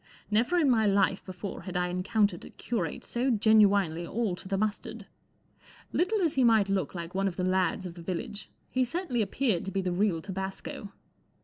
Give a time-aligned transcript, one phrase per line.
[0.31, 4.57] Never in my life before had I encountered a curate so genuinely all to the
[4.57, 5.05] mustard.
[5.93, 9.21] Little as he might look like one of the lads of the village, he certainly
[9.21, 10.91] appeared to be the real tabasco.